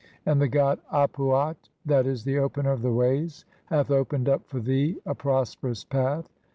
[0.25, 1.57] "And the god Ap uat
[1.87, 2.11] (7.
[2.11, 6.27] e., the Opener of the ways) "hath opened up for thee a prosperous path.